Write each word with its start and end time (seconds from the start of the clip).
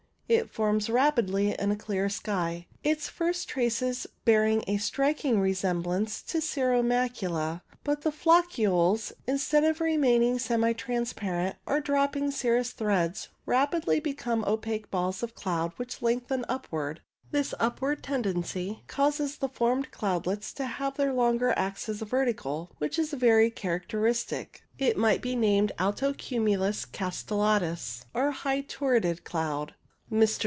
It 0.31 0.49
forms 0.49 0.89
rapidly 0.89 1.53
in 1.59 1.71
a 1.71 1.75
clear 1.75 2.07
sky, 2.07 2.65
its 2.85 3.09
first 3.09 3.49
traces 3.49 4.07
bearing 4.23 4.63
a 4.65 4.77
striking 4.77 5.41
resemblance 5.41 6.21
to 6.21 6.39
cirro 6.39 6.81
macula, 6.81 7.63
but 7.83 8.03
the 8.03 8.13
floccules, 8.13 9.11
instead 9.27 9.65
of 9.65 9.81
remaining 9.81 10.39
semi 10.39 10.71
trans 10.71 11.11
parent 11.11 11.57
or 11.65 11.81
dropping 11.81 12.31
cirrus 12.31 12.71
threads, 12.71 13.27
rapidly 13.45 13.99
become 13.99 14.45
opaque 14.47 14.89
balls 14.89 15.21
of 15.21 15.35
cloud 15.35 15.73
which 15.75 16.01
lengthen 16.01 16.45
upwards. 16.47 17.01
This 17.31 17.53
upward 17.59 18.01
tendency 18.01 18.83
causes 18.87 19.35
the 19.35 19.49
formed 19.49 19.91
cloudlets 19.91 20.53
to 20.53 20.65
have 20.65 20.95
their 20.95 21.11
longer 21.11 21.53
axes 21.57 21.99
vertical, 22.01 22.71
which 22.77 22.97
is 22.97 23.11
very 23.11 23.49
characteristic. 23.51 24.61
It 24.79 24.95
might 24.95 25.21
be 25.21 25.35
named 25.35 25.73
alto 25.77 26.13
cumulus 26.13 26.85
castellatus, 26.85 28.05
or 28.13 28.31
high 28.31 28.61
turreted 28.61 29.25
cloud. 29.25 29.73
Mr. 30.11 30.39